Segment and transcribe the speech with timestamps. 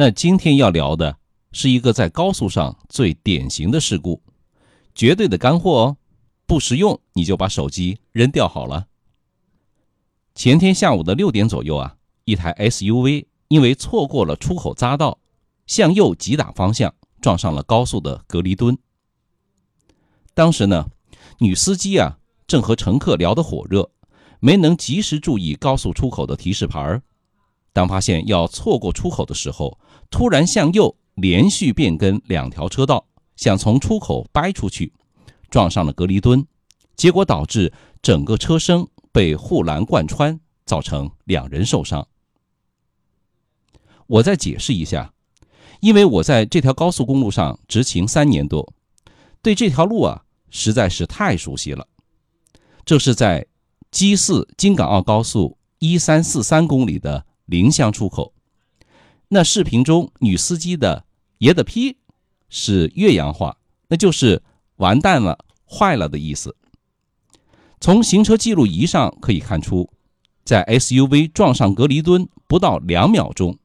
[0.00, 1.18] 那今天要聊的
[1.52, 4.22] 是一个在高速上最典型的事故，
[4.94, 5.96] 绝对的干货哦，
[6.46, 8.86] 不实用你就把手机扔掉好了。
[10.34, 15.18] 前天下午的六点左右啊，一台 SUV 因为错过了出口匝道，
[15.66, 18.78] 向右急打方向，撞上了高速的隔离墩。
[20.32, 20.86] 当时呢，
[21.40, 23.90] 女司机啊正和乘客聊得火热，
[24.40, 27.02] 没能及时注意高速出口的提示牌儿。
[27.72, 29.78] 当发现要错过出口的时候，
[30.10, 33.06] 突然向右连续变更两条车道，
[33.36, 34.92] 想从出口掰出去，
[35.48, 36.46] 撞上了隔离墩，
[36.96, 42.06] 结果导致整个车身被护栏贯穿，造成两人受伤。
[44.06, 45.12] 我再解释一下，
[45.80, 48.72] 因为我在这条高速公路上执勤三年多，
[49.40, 51.86] 对这条路啊实在是太熟悉了。
[52.84, 53.46] 这是在
[53.90, 57.26] G 四京港澳高速一三四三公里的。
[57.50, 58.32] 临湘出口，
[59.32, 61.04] 那视频中女司机的
[61.38, 61.96] “爷的批”
[62.50, 64.42] 是岳阳话，那就是
[64.78, 66.56] “完蛋了，坏了”的意思。
[67.80, 69.88] 从行车记录仪上可以看出，
[70.44, 73.56] 在 SUV 撞上隔离墩不到两秒钟，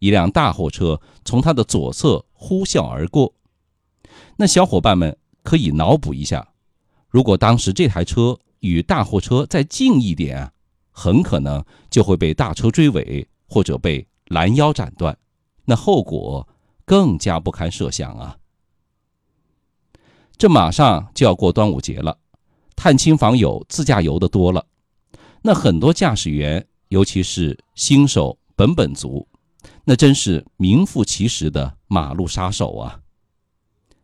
[0.00, 3.32] 一辆大货车从他的左侧呼啸而过。
[4.36, 6.48] 那小伙伴们可以脑补一下，
[7.08, 10.52] 如果当时这台车与大货车再近一点啊。
[10.90, 15.16] 很可能就会被大车追尾，或者被拦腰斩断，
[15.64, 16.48] 那后果
[16.84, 18.38] 更加不堪设想啊！
[20.36, 22.18] 这马上就要过端午节了，
[22.76, 24.64] 探亲访友、自驾游的多了，
[25.42, 29.26] 那很多驾驶员，尤其是新手本本族，
[29.84, 33.00] 那真是名副其实的马路杀手啊！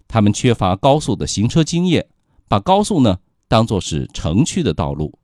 [0.08, 2.06] 他们缺乏高速的行车经验，
[2.48, 5.18] 把高速呢当作是城区的道路。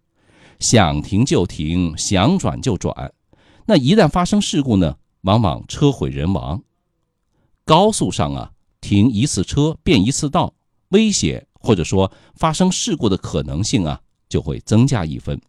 [0.58, 3.12] 想停就停，想转就转，
[3.66, 6.62] 那一旦发生事故呢，往往车毁人亡。
[7.64, 10.54] 高速上啊，停一次车变一次道，
[10.88, 15.40] 危险或者说发生事故的可能性啊，就会增加一分。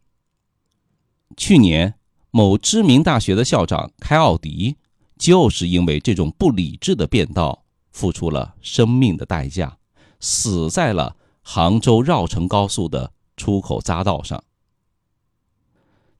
[1.35, 1.95] 去年，
[2.29, 4.75] 某知名大学的校长开奥迪，
[5.17, 9.77] 就是因为这种不理智的变道，付出了生命的代价，
[10.19, 14.43] 死在了杭州绕城高速的出口匝道上。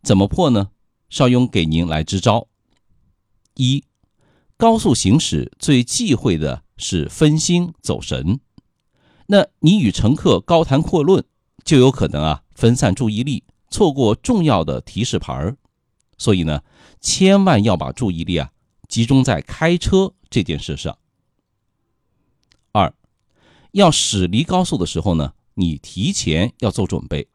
[0.02, 0.70] 怎么破呢？
[1.12, 2.48] 邵雍给您来支招。
[3.56, 3.84] 一，
[4.56, 8.40] 高速行驶最忌讳的是分心走神。
[9.28, 11.24] 那你与乘客高谈阔论，
[11.66, 15.58] 就有可能啊分散注意力，错过重要的提示牌儿。
[16.18, 16.64] 所以呢，
[17.02, 18.52] 千万要把注意力啊
[18.88, 20.98] 集中在开车这件事上。
[22.72, 22.94] 二，
[23.74, 27.28] 要驶离高速的时候呢，你提前要做准备。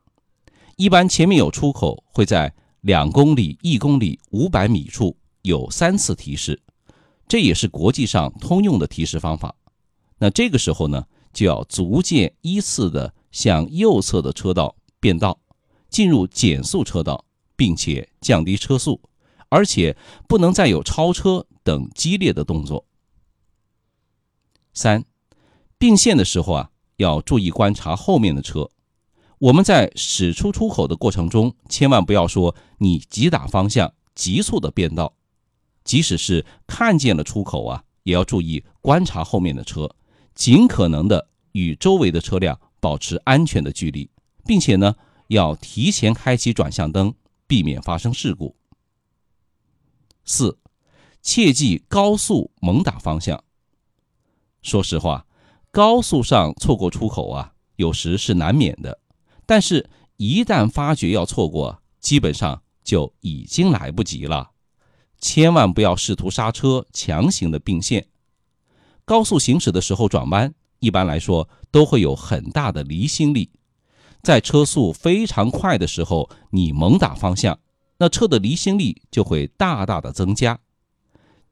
[0.77, 2.55] 一般前面有出口，会在
[2.87, 6.63] 两公里、一公里、五百米处有三次提示，
[7.27, 9.53] 这也是国际上通用的提示方法。
[10.19, 15.37] 那这个时候呢，就要逐渐依次的向右侧的车道变道，
[15.91, 17.25] 进入减速车道，
[17.57, 19.01] 并且降低车速，
[19.49, 19.97] 而且
[20.29, 22.87] 不能再有超车等激烈的动作。
[24.73, 25.05] 三，
[25.77, 28.71] 并线的时候啊，要注意观察后面的车。
[29.39, 35.13] 我们在驶出出口的过程中，千万不要说你急打方向、急速的变道，
[35.85, 39.95] 即使是看见了出口啊，也要注意观察后面的车，
[40.35, 44.09] 尽可能的与周围的车辆保持安全的距离，
[44.47, 44.95] 并且呢，
[45.29, 47.13] 要提前开启转向灯，
[47.47, 48.57] 避免发生事故。
[50.25, 50.59] 四，
[51.21, 53.45] 切记高速猛打方向。
[54.63, 55.27] 说实话，
[55.71, 58.99] 高速上错过出口啊，有时是难免的。
[59.47, 64.51] 但是，一旦发觉要错过，基本上就已经来不及了。
[65.21, 68.09] 千万不要试图刹车，强行的并线。
[69.05, 73.51] 高速行驶的时候转弯，一般来说都会有很大的离心力。
[74.23, 77.61] 在车速非常快的时候，你猛打方向，
[77.99, 80.59] 那车的离心力就会大大的增加。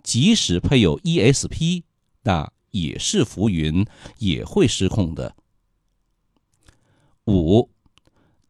[0.03, 1.84] 即使配有 ESP，
[2.24, 3.86] 那也是浮云，
[4.18, 5.36] 也会失控的。
[7.27, 7.71] 五。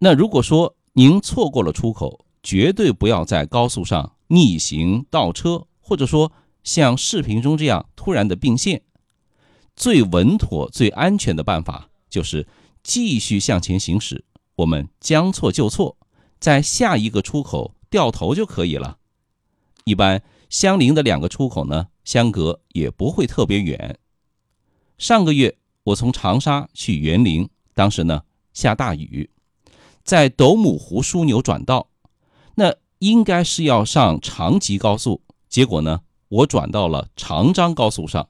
[0.05, 6.31] 那如果说您错过了出口，绝对不要在高速上逆行倒车，或者说
[6.63, 8.83] 像视频中这样突然的并线。
[9.75, 12.47] 最稳妥、最安全的办法就是
[12.83, 15.97] 继续向前行驶，我们将错就错，
[16.39, 18.99] 在下一个出口掉头就可以了。
[19.85, 23.99] 一般相邻的两个出口呢，相隔也不会特别远。
[24.99, 28.21] 上个月我从长沙去园林，当时呢
[28.53, 29.31] 下大雨。
[30.05, 31.89] 在斗母湖枢纽转道，
[32.55, 38.29] 那应该是要上长吉高速，结果呢我转到了长张高速上，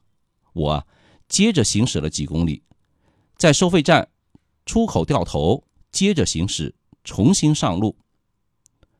[0.53, 0.85] 我啊
[1.27, 2.63] 接着行驶了几公里，
[3.37, 4.07] 在收费站
[4.65, 6.73] 出口掉头，接着行驶，
[7.03, 7.97] 重新上路。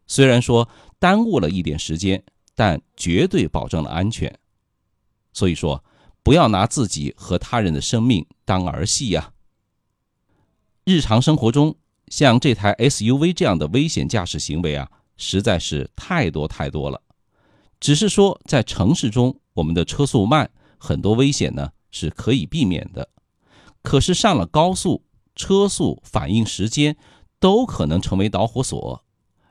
[0.06, 0.70] 虽然说
[1.00, 2.24] 耽误了一点时间，
[2.54, 4.38] 但绝对保证了安全。
[5.34, 5.84] 所以说，
[6.24, 9.34] 不要拿自己和他人的生命当儿戏呀。
[10.84, 11.76] 日常生活中，
[12.16, 17.02] 像这台 SUV 这样的危险驾驶行为啊，实在是太多太多了。
[17.78, 23.10] 只是说，在城市中，我们的车速慢，很多危险呢是可以避免的。
[23.84, 25.04] 可是上了高速，
[25.36, 26.96] 车速、反应时间
[27.38, 29.04] 都可能成为导火索，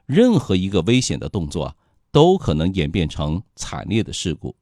[0.06, 1.76] 任何一个危险的动作
[2.11, 4.56] 都可能演变成惨烈的事故。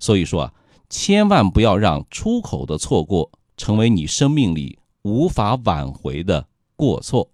[0.00, 0.54] 所以说啊，
[0.88, 4.80] 千万不要让出口的错过成为你生命里。
[5.02, 6.46] 无法挽回的
[6.80, 7.30] 过错。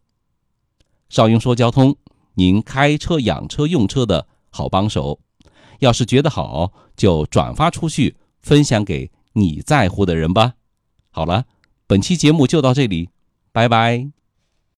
[1.09, 1.95] 邵英说交通，
[2.35, 5.21] 您开车养车用车的好帮手。
[5.79, 10.55] 要是觉得好，就转发出去，分享给你在乎的人吧。
[11.11, 11.45] 好了，
[11.87, 13.11] 本期节目就到这里，
[13.53, 14.11] 拜拜。